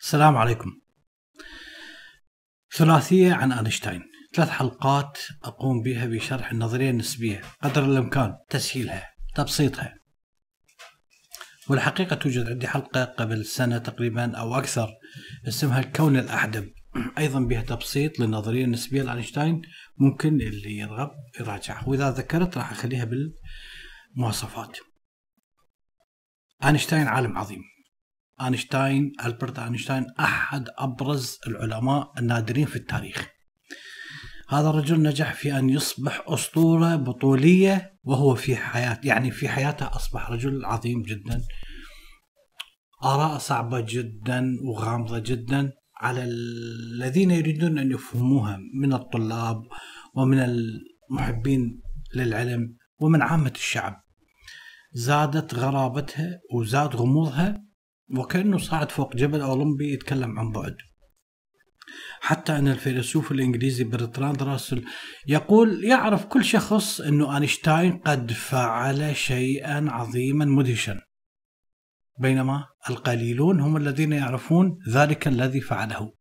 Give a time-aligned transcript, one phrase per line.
[0.00, 0.70] السلام عليكم.
[2.76, 4.02] ثلاثية عن أينشتاين،
[4.34, 9.94] ثلاث حلقات أقوم بها بشرح النظرية النسبية قدر الإمكان تسهيلها، تبسيطها.
[11.68, 14.88] والحقيقة توجد عندي حلقة قبل سنة تقريبا أو أكثر
[15.48, 16.72] اسمها الكون الأحدب،
[17.18, 19.62] أيضا بها تبسيط للنظرية النسبية لأينشتاين
[19.98, 21.10] ممكن اللي يرغب
[21.40, 23.08] يراجعها، وإذا ذكرت راح أخليها
[24.16, 24.78] بالمواصفات.
[26.64, 27.62] أينشتاين عالم عظيم
[28.44, 33.28] اينشتاين ألبرت اينشتاين أحد أبرز العلماء النادرين في التاريخ.
[34.48, 40.30] هذا الرجل نجح في أن يصبح أسطورة بطولية وهو في حياته يعني في حياته أصبح
[40.30, 41.42] رجل عظيم جدا.
[43.04, 49.62] آراء صعبة جدا وغامضة جدا على الذين يريدون أن يفهموها من الطلاب
[50.14, 51.82] ومن المحبين
[52.14, 54.02] للعلم ومن عامة الشعب.
[54.92, 57.69] زادت غرابتها وزاد غموضها
[58.16, 60.76] وكأنه صعد فوق جبل أولمبي يتكلم عن بعد.
[62.20, 64.84] حتى أن الفيلسوف الإنجليزي برتراند راسل
[65.26, 71.00] يقول يعرف كل شخص أنه أينشتاين قد فعل شيئا عظيما مدهشا.
[72.18, 76.12] بينما القليلون هم الذين يعرفون ذلك الذي فعله.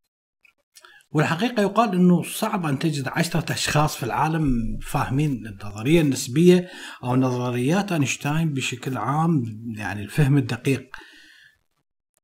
[1.12, 4.50] والحقيقة يقال أنه صعب أن تجد عشرة أشخاص في العالم
[4.82, 6.70] فاهمين النظرية النسبية
[7.04, 9.44] أو نظريات أينشتاين بشكل عام
[9.78, 10.90] يعني الفهم الدقيق.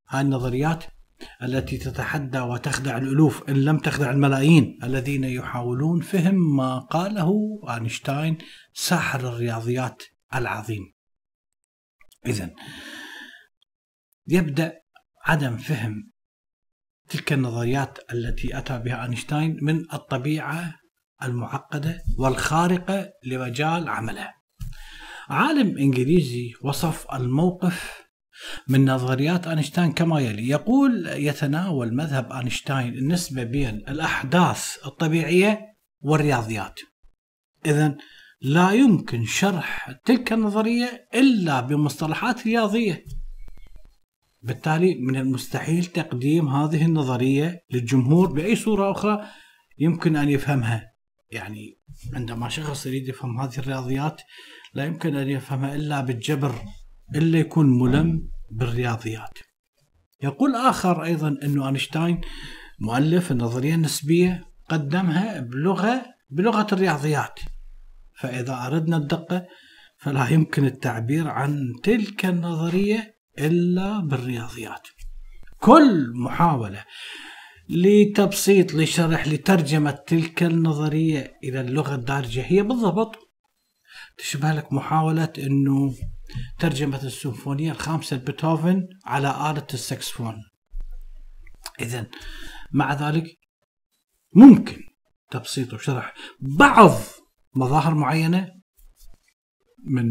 [0.08, 0.84] هاي النظريات
[1.42, 8.38] التي تتحدى وتخدع الألوف إن لم تخدع الملايين الذين يحاولون فهم ما قاله آينشتاين
[8.72, 10.02] ساحر الرياضيات
[10.34, 10.94] العظيم.
[12.26, 12.50] اذا
[14.26, 14.80] يبدأ
[15.24, 16.10] عدم فهم
[17.08, 20.74] تلك النظريات التي أتى بها آينشتاين من الطبيعة
[21.22, 24.34] المعقدة والخارقة لمجال عمله.
[25.28, 28.05] عالم إنجليزي وصف الموقف
[28.68, 30.48] من نظريات أينشتاين كما يلي.
[30.48, 35.60] يقول يتناول مذهب أينشتاين النسبة بين الأحداث الطبيعية
[36.00, 36.80] والرياضيات.
[37.66, 37.96] إذا
[38.40, 43.04] لا يمكن شرح تلك النظرية إلا بمصطلحات رياضية.
[44.42, 49.26] بالتالي من المستحيل تقديم هذه النظرية للجمهور بأي صورة أخرى
[49.78, 50.92] يمكن أن يفهمها.
[51.30, 51.78] يعني
[52.14, 54.22] عندما شخص يريد يفهم هذه الرياضيات
[54.74, 56.54] لا يمكن أن يفهمها إلا بالجبر.
[57.14, 59.38] إلا يكون ملم بالرياضيات.
[60.22, 62.20] يقول آخر أيضا أنه أينشتاين
[62.80, 67.40] مؤلف النظرية النسبية قدمها بلغة بلغة الرياضيات.
[68.18, 69.46] فإذا أردنا الدقة
[69.98, 74.88] فلا يمكن التعبير عن تلك النظرية إلا بالرياضيات.
[75.60, 76.84] كل محاولة
[77.68, 83.16] لتبسيط لشرح لترجمة تلك النظرية إلى اللغة الدارجة هي بالضبط
[84.18, 85.94] تشبه لك محاولة أنه
[86.58, 90.42] ترجمة السيمفونية الخامسة لبيتهوفن على آلة السكسفون.
[91.80, 92.06] إذا
[92.72, 93.38] مع ذلك
[94.34, 94.82] ممكن
[95.30, 96.92] تبسيط وشرح بعض
[97.54, 98.48] مظاهر معينة
[99.84, 100.06] من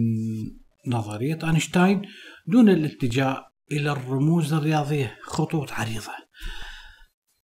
[0.88, 2.02] نظرية أينشتاين
[2.48, 5.18] دون الاتجاه إلى الرموز الرياضية.
[5.24, 6.12] خطوط عريضة.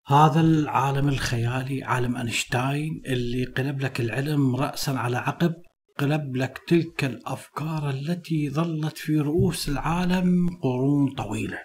[0.08, 5.54] هذا العالم الخيالي عالم أينشتاين اللي قلب لك العلم رأسا على عقب
[6.02, 11.60] قلب لك تلك الأفكار التي ظلت في رؤوس العالم قرون طويلة.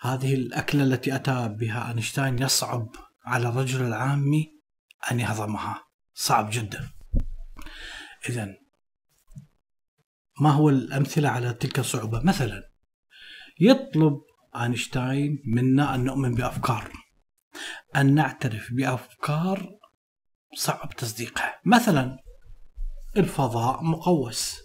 [0.00, 2.88] هذه الأكلة التي أتى بها أينشتاين يصعب
[3.24, 4.52] على الرجل العامي
[5.10, 5.82] أن يهضمها،
[6.14, 6.90] صعب جدا.
[8.28, 8.54] اذا
[10.40, 12.62] ما هو الأمثلة على تلك الصعوبة؟ مثلا
[13.60, 14.20] يطلب
[14.56, 16.92] أينشتاين منا أن نؤمن بأفكار
[17.96, 19.78] أن نعترف بأفكار
[20.54, 22.18] صعب تصديقها، مثلا
[23.16, 24.60] الفضاء مقوس.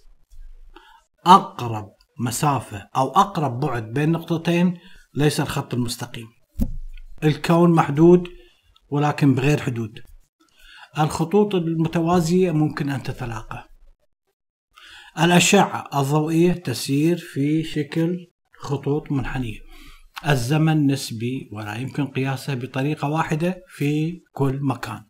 [1.26, 4.78] أقرب مسافة أو أقرب بعد بين نقطتين
[5.16, 6.28] ليس الخط المستقيم.
[7.24, 8.28] الكون محدود
[8.90, 10.00] ولكن بغير حدود.
[11.00, 13.68] الخطوط المتوازية ممكن أن تتلاقى.
[15.20, 18.28] الأشعة الضوئية تسير في شكل
[18.60, 19.60] خطوط منحنية.
[20.28, 25.04] الزمن نسبي ولا يمكن قياسه بطريقة واحدة في كل مكان.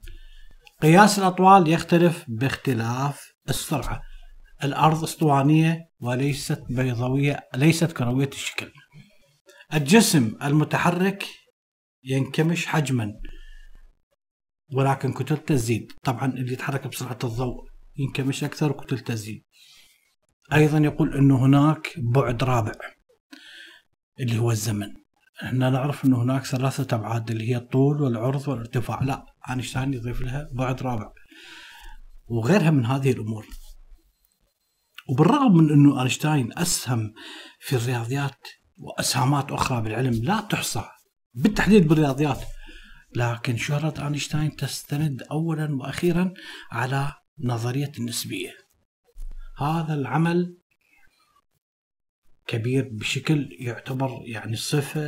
[0.84, 4.02] قياس الأطوال يختلف باختلاف السرعة.
[4.64, 8.72] الأرض أسطوانية وليست بيضاوية ليست كروية الشكل.
[9.74, 11.26] الجسم المتحرك
[12.04, 13.14] ينكمش حجما
[14.74, 15.92] ولكن كتلته تزيد.
[16.04, 17.66] طبعا اللي يتحرك بسرعة الضوء
[17.98, 19.44] ينكمش أكثر وكتلته تزيد.
[20.54, 22.74] أيضا يقول أنه هناك بعد رابع
[24.20, 24.94] اللي هو الزمن.
[25.44, 29.04] إحنا نعرف انه هناك ثلاثة أبعاد اللي هي الطول والعرض والارتفاع.
[29.04, 31.12] لا آينشتاين يضيف لها بعد رابع.
[32.28, 33.46] وغيرها من هذه الأمور.
[35.10, 37.14] وبالرغم من إنه آينشتاين أسهم
[37.60, 38.40] في الرياضيات
[38.78, 40.84] وأسهامات أخرى بالعلم لا تحصى
[41.34, 42.42] بالتحديد بالرياضيات
[43.16, 46.34] لكن شهرة أينشتاين تستند أولا وأخيرا
[46.72, 48.52] على نظرية النسبية.
[49.58, 50.58] هذا العمل
[52.48, 55.04] كبير بشكل يعتبر يعني صفة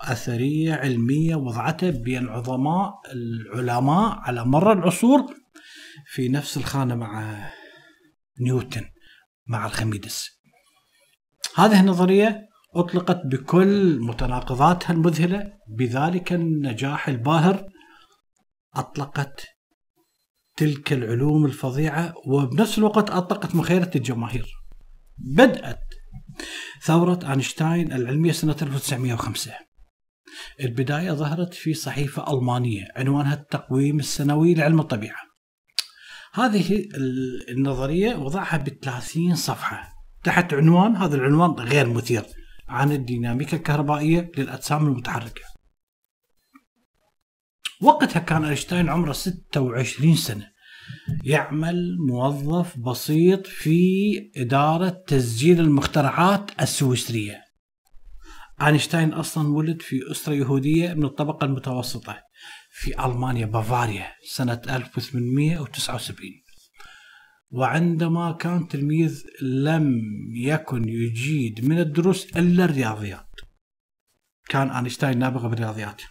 [0.00, 5.34] أثرية علمية وضعته بين عظماء العلماء على مر العصور
[6.06, 7.44] في نفس الخانة مع
[8.40, 8.84] نيوتن
[9.46, 10.30] مع الخميدس.
[11.56, 17.68] هذه النظرية أطلقت بكل متناقضاتها المذهلة بذلك النجاح الباهر
[18.74, 19.46] أطلقت
[20.56, 24.46] تلك العلوم الفظيعة وبنفس الوقت أطلقت مخيلة الجماهير.
[25.18, 25.84] بدأت
[26.82, 29.52] ثورة أينشتاين العلمية سنة 1905
[30.60, 35.20] البداية ظهرت في صحيفة ألمانية عنوانها التقويم السنوي لعلم الطبيعة.
[36.34, 36.88] هذه
[37.48, 39.94] النظرية وضعها ب 30 صفحة.
[40.24, 42.24] تحت عنوان هذا العنوان غير مثير
[42.68, 45.42] عن الديناميكا الكهربائية للأجسام المتحركة.
[47.82, 50.53] وقتها كان أينشتاين عمره 26 سنة.
[51.24, 57.44] يعمل موظف بسيط في إدارة تسجيل المخترعات السويسرية.
[58.62, 62.18] أينشتاين أصلا ولد في أسرة يهودية من الطبقة المتوسطة
[62.70, 66.44] في ألمانيا بافاريا سنة 1879
[67.50, 70.02] وعندما كان تلميذ لم
[70.36, 73.30] يكن يجيد من الدروس إلا الرياضيات.
[74.48, 76.02] كان أينشتاين نابغة بالرياضيات.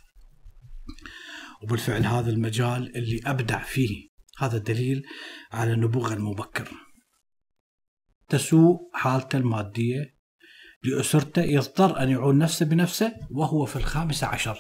[1.63, 5.03] وبالفعل هذا المجال اللي أبدع فيه هذا دليل
[5.51, 6.71] على نبوغه المبكر.
[8.29, 10.15] تسوء حالته المادية
[10.83, 14.57] لأسرته يضطر أن يعول نفسه بنفسه وهو في الخامسة عشر.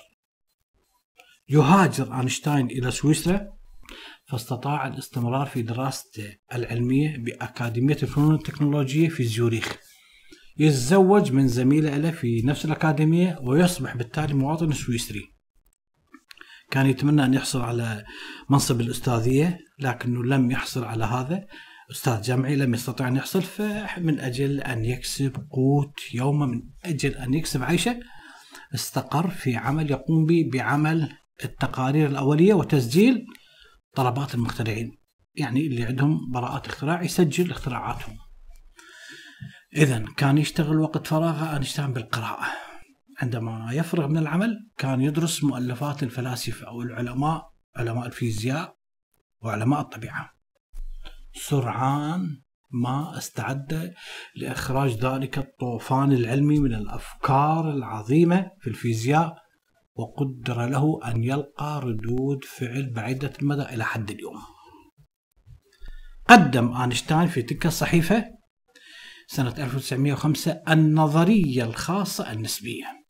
[1.49, 3.53] يهاجر أينشتاين إلى سويسرا
[4.27, 9.77] فاستطاع الاستمرار في دراسته العلمية بأكاديمية الفنون التكنولوجية في زيوريخ.
[10.57, 15.32] يتزوج من زميلة له في نفس الأكاديمية ويصبح بالتالي مواطن سويسري.
[16.73, 18.03] كان يتمنى أن يحصل على
[18.49, 21.45] منصب الأستاذية لكنه لم يحصل على هذا.
[21.91, 27.33] أستاذ جامعي لم يستطع أن يحصل فمن أجل أن يكسب قوت يومه من أجل أن
[27.33, 27.99] يكسب عيشه
[28.75, 31.09] استقر في عمل يقوم به بعمل
[31.43, 33.25] التقارير الأولية وتسجيل
[33.95, 34.91] طلبات المخترعين
[35.35, 38.17] يعني اللي عندهم براءات اختراع يسجل اختراعاتهم.
[39.77, 42.72] إذا كان يشتغل وقت فراغه أينشتاين بالقراءة.
[43.23, 48.75] عندما يفرغ من العمل كان يدرس مؤلفات الفلاسفة أو العلماء علماء الفيزياء
[49.41, 50.29] وعلماء الطبيعة.
[51.35, 52.41] سرعان
[52.71, 53.93] ما استعد
[54.35, 59.35] لإخراج ذلك الطوفان العلمي من الأفكار العظيمة في الفيزياء
[59.95, 64.41] وقدر له أن يلقى ردود فعل بعيدة المدى إلى حد اليوم.
[66.27, 68.25] قدم أينشتاين في تلك الصحيفة
[69.27, 73.02] سنة 1905 النظرية الخاصة النسبية.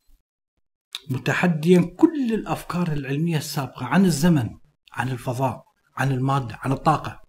[1.10, 4.48] متحديا كل الأفكار العلمية السابقة عن الزمن
[4.92, 5.64] عن الفضاء
[5.96, 7.20] عن المادة عن الطاقة.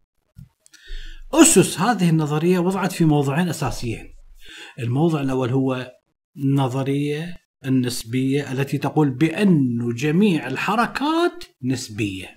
[1.33, 4.15] أسس هذه النظرية وضعت في موضوعين أساسيين.
[4.79, 5.91] الموضوع الأول هو
[6.37, 7.35] نظرية
[7.65, 12.35] النسبية التي تقول بأن جميع الحركات نسبية.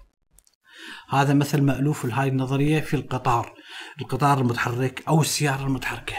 [1.09, 3.55] هذا مثل مألوف هذه النظرية في القطار
[4.01, 6.15] القطار المتحرك أو السيارة المتحركة.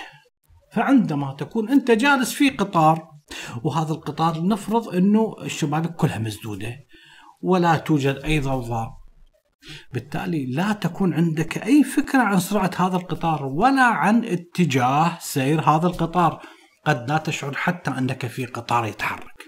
[0.74, 3.19] فعندما تكون أنت جالس في قطار
[3.64, 6.76] وهذا القطار نفرض أنه الشبابيك كلها مسدودة
[7.42, 8.90] ولا توجد أي ضوضاء.
[9.94, 15.88] بالتالي لا تكون عندك أي فكرة عن سرعة هذا القطار ولا عن اتجاه سير هذا
[15.88, 16.42] القطار.
[16.86, 19.46] قد لا تشعر حتى أنك في قطار يتحرك.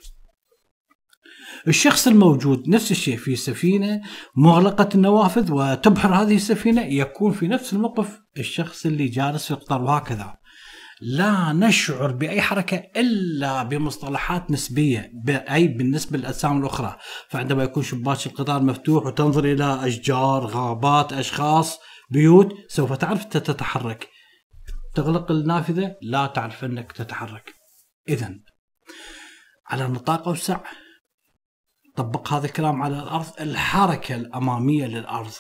[1.68, 4.02] الشخص الموجود نفس الشيء في سفينة
[4.36, 8.20] مغلقة النوافذ وتبحر هذه السفينة يكون في نفس الموقف.
[8.38, 10.41] الشخص اللي جالس في القطار وهكذا.
[11.02, 16.98] لا نشعر بأي حركة إلا بمصطلحات نسبية أي بالنسبة للأجسام الأخرى.
[17.30, 21.80] فعندما يكون شباك القطار مفتوح وتنظر إلى أشجار غابات أشخاص
[22.10, 24.10] بيوت سوف تعرف تتحرك.
[24.96, 27.54] تغلق النافذة لا تعرف أنك تتحرك.
[28.10, 28.36] إذا
[29.68, 30.60] على نطاق أوسع
[31.96, 35.32] طبق هذا الكلام على الأرض الحركة الأمامية للأرض.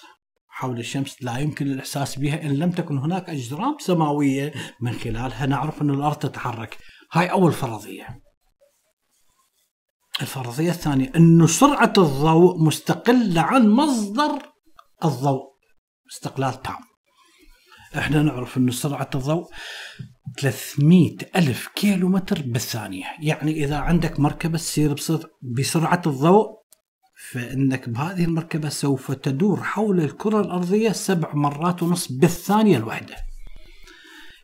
[0.61, 5.81] حول الشمس لا يمكن الإحساس بها إن لم تكن هناك أجرام سماوية من خلالها نعرف
[5.81, 6.77] أن الأرض تتحرك.
[7.11, 8.21] هاي أول فرضية.
[10.21, 14.53] الفرضية الثانية أن سرعة الضوء مستقلة عن مصدر
[15.05, 15.43] الضوء.
[16.11, 16.79] استقلال تام.
[17.97, 19.49] إحنا نعرف أن سرعة الضوء
[20.39, 23.05] 300 ألف كيلو متر بالثانية.
[23.21, 24.95] يعني إذا عندك مركبة تسير
[25.41, 26.60] بسرعة الضوء
[27.29, 33.15] فإنك بهذه المركبة سوف تدور حول الكرة الأرضية سبع مرات ونصف بالثانية الواحدة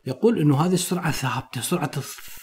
[0.06, 1.90] يقول إنه هذه السرعة ثابتة، سرعة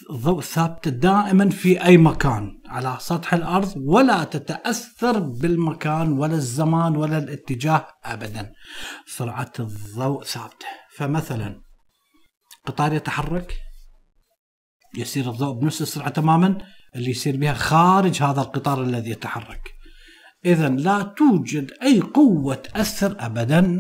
[0.10, 7.18] الضوء ثابتة دائما في أي مكان على سطح الأرض ولا تتأثر بالمكان ولا الزمان ولا
[7.18, 8.52] الاتجاه ابدا.
[9.08, 10.66] سرعة الضوء ثابتة،
[10.96, 11.62] فمثلا
[12.66, 13.54] قطار يتحرك
[14.98, 16.58] يسير الضوء بنفس السرعة تماما
[16.96, 19.75] اللي يصير بها خارج هذا القطار الذي يتحرك.
[20.46, 23.80] إذا لا توجد أي قوة تأثر أبدا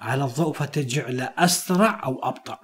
[0.00, 2.58] على الضوء فتجعله أسرع أو أبطأ.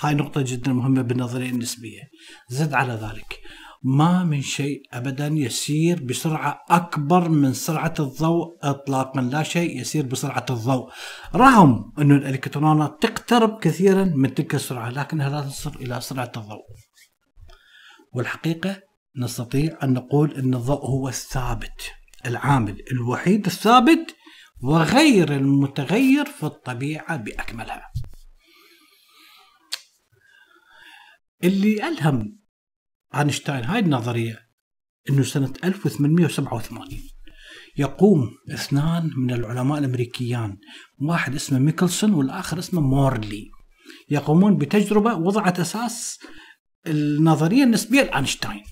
[0.00, 2.02] هاي نقطة جدا مهمة بالنظرية النسبية.
[2.48, 3.40] زد على ذلك
[3.82, 10.46] ما من شيء أبدا يسير بسرعة أكبر من سرعة الضوء إطلاقا لا شيء يسير بسرعة
[10.50, 10.90] الضوء
[11.34, 16.64] رغم أن الإلكترونات تقترب كثيرا من تلك السرعة لكنها لا تصل إلى سرعة الضوء
[18.12, 21.90] والحقيقة نستطيع أن نقول أن الضوء هو الثابت
[22.26, 24.16] العامل الوحيد الثابت
[24.60, 27.92] وغير المتغير في الطبيعة بأكملها.
[31.44, 32.38] اللي ألهم
[33.14, 34.48] أينشتاين هاي النظرية
[35.10, 36.88] أنه سنة 1887
[37.76, 40.56] يقوم اثنان من العلماء الأمريكيان
[41.00, 43.50] واحد اسمه ميكلسون والآخر اسمه مورلي
[44.10, 46.18] يقومون بتجربة وضعت أساس
[46.86, 48.64] النظرية النسبية لأينشتاين.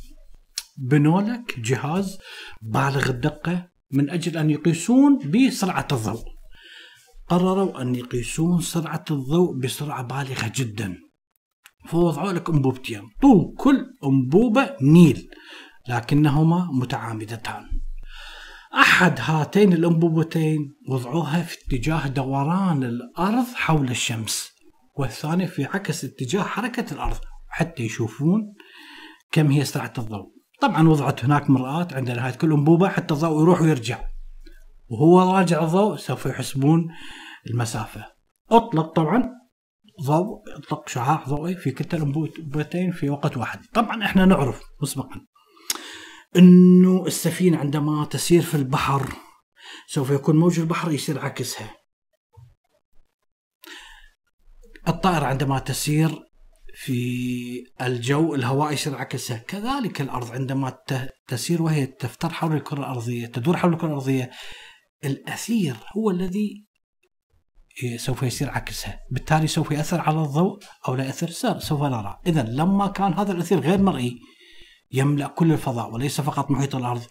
[0.77, 2.19] بنوا لك جهاز
[2.63, 6.25] بالغ الدقة من أجل أن يقيسون بسرعة الضوء.
[7.29, 10.97] قرروا أن يقيسون سرعة الضوء بسرعة بالغة جدا.
[11.89, 13.03] فوضعوا لك أنبوبتين.
[13.23, 15.29] طول كل أنبوبة نيل
[15.89, 17.65] لكنهما متعامدتان.
[18.75, 24.51] أحد هاتين الأنبوبتين وضعوها في اتجاه دوران الأرض حول الشمس
[24.95, 27.19] والثاني في عكس اتجاه حركة الأرض.
[27.49, 28.55] حتى يشوفون
[29.33, 30.36] كم هي سرعة الضوء.
[30.61, 34.07] طبعا وضعت هناك مرآة عند نهاية كل أنبوبة حتى الضوء يروح ويرجع.
[34.89, 36.89] وهو راجع الضوء سوف يحسبون
[37.51, 38.07] المسافة.
[38.51, 39.31] أطلق طبعا
[40.03, 43.65] ضوء أطلق شعاع ضوئي في كلتا الأنبوبتين في وقت واحد.
[43.75, 45.27] طبعا إحنا نعرف مسبقا
[46.37, 49.13] إنه السفينة عندما تسير في البحر
[49.89, 51.77] سوف يكون موج البحر يصير عكسها.
[54.89, 56.26] الطائرة عندما تسير
[56.79, 60.79] في الجو الهواء يصير عكسها كذلك الأرض عندما
[61.29, 64.31] تسير وهي تفتر حول الكرة الأرضية تدور حول الكرة الأرضية
[65.05, 66.67] الأثير هو الذي
[67.97, 72.87] سوف يصير عكسها بالتالي سوف يأثر على الضوء أو لا يأثر؟ سوف نرى إذا لما
[72.87, 74.19] كان هذا الأثير غير مرئي
[74.93, 77.03] يملأ كل الفضاء وليس فقط محيط الأرض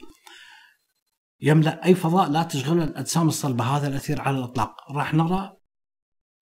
[1.42, 3.64] يملأ أي فضاء لا تشغله الأجسام الصلبة.
[3.64, 4.92] هذا الأثير على الإطلاق.
[4.92, 5.58] راح نرى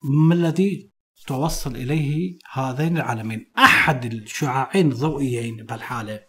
[0.02, 0.93] ما الذي
[1.26, 3.52] توصل إليه هذين العالمين.
[3.58, 6.20] أحد الشعاعين الضوئيين بالحالة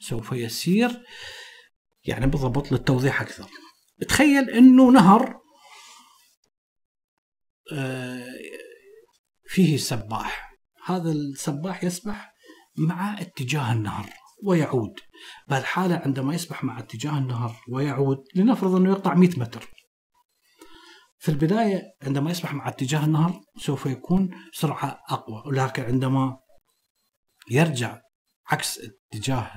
[0.00, 1.04] سوف يسير
[2.04, 3.48] يعني بالضبط للتوضيح أكثر.
[4.08, 5.40] تخيل أنه نهر
[7.72, 8.26] آه،
[9.46, 10.54] فيه سباح.
[10.86, 12.34] هذا السباح يسبح
[12.76, 14.10] مع اتجاه النهر
[14.44, 15.00] ويعود.
[15.48, 19.68] بالحالة عندما يسبح مع اتجاه النهر ويعود لنفرض أنه يقطع 100 متر.
[21.24, 26.36] في البداية عندما يسبح مع اتجاه النهر سوف يكون سرعة أقوى ولكن عندما
[27.50, 28.00] يرجع
[28.50, 28.80] عكس
[29.12, 29.50] اتجاه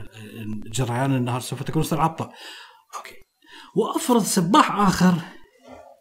[0.65, 2.29] جريان النهر سوف تكون سرعة أبطأ.
[2.95, 3.15] أوكي.
[3.75, 5.13] وأفرض سباح آخر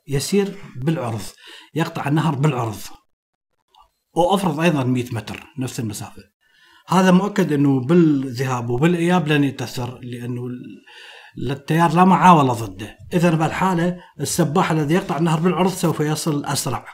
[0.08, 1.22] يسير بالعرض
[1.74, 2.80] يقطع النهر بالعرض.
[4.16, 6.22] وأفرض أيضا 100 متر نفس المسافة.
[6.88, 10.48] هذا مؤكد أنه بالذهاب وبالإياب لن يتأثر لأنه
[11.38, 12.98] التيار لا معاولة ضده.
[13.12, 16.86] إذا بالحالة السباح الذي يقطع النهر بالعرض سوف يصل أسرع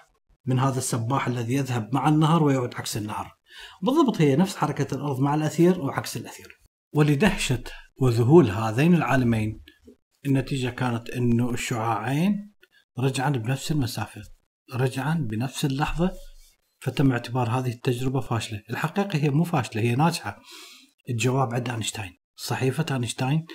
[0.47, 3.37] من هذا السباح الذي يذهب مع النهر ويعود عكس النهر.
[3.83, 6.61] بالضبط هي نفس حركة الأرض مع الأثير وعكس الأثير.
[6.93, 7.65] ولدهشة
[8.01, 9.61] وذهول هذين العالمين
[10.27, 12.53] النتيجة كانت أنه الشعاعين
[12.99, 14.23] رجعا بنفس المسافة
[14.75, 16.13] رجعا بنفس اللحظة
[16.81, 18.63] فتم اعتبار هذه التجربة فاشلة.
[18.71, 20.41] الحقيقة هي مو فاشلة هي ناجحة.
[21.11, 22.13] الجواب عند أينشتاين.
[22.37, 23.47] صحيفة أينشتاين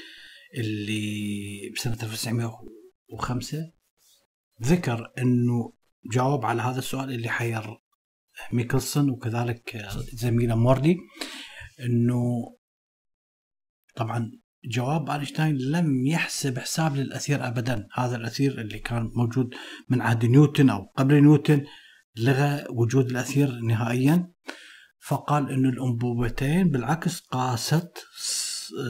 [0.54, 3.72] اللي بسنة 1905
[4.64, 5.74] ذكر أنه
[6.12, 7.78] جاوب على هذا السؤال اللي حير
[8.52, 10.98] ميكلسون وكذلك زميله مورلي
[11.80, 12.56] أنه
[13.96, 14.32] طبعا
[14.66, 19.56] جواب أينشتاين لم يحسب حساب للأثير ابدا، هذا الأثير اللي كان موجود
[19.90, 21.66] من عهد نيوتن أو قبل نيوتن
[22.18, 24.32] لغى وجود الأثير نهائيا.
[25.00, 28.06] فقال إنه الأنبوبتين بالعكس قاست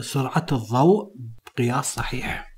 [0.00, 1.14] سرعة الضوء
[1.58, 2.48] بقياس صحيح.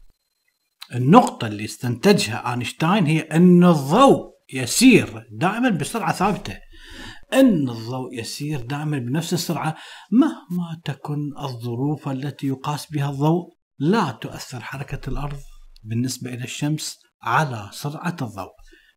[0.94, 6.58] النقطة اللي استنتجها آينشتاين هي أن الضوء يسير دائما بسرعة ثابتة.
[7.32, 9.76] أن الضوء يسير دائما بنفس السرعة
[10.12, 15.38] مهما تكن الظروف التي يقاس بها الضوء لا تؤثر حركة الأرض
[15.82, 18.52] بالنسبة إلى الشمس على سرعة الضوء.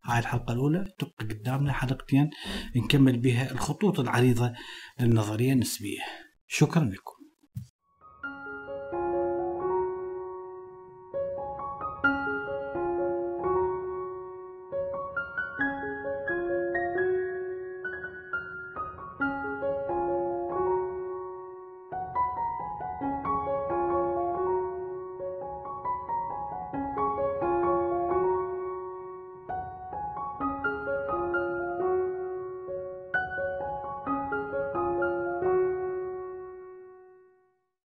[0.05, 2.29] هاي الحلقة الأولى تبقى قدامنا حلقتين
[2.75, 4.53] نكمل بها الخطوط العريضة
[4.99, 6.01] للنظرية النسبية.
[6.47, 7.22] شكرا لكم.